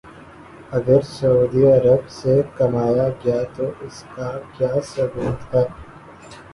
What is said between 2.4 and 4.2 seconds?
کمایا گیا تو اس